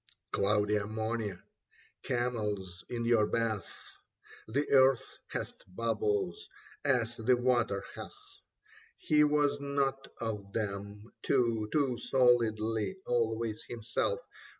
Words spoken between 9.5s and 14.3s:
not of them, too, too solidly Always himself.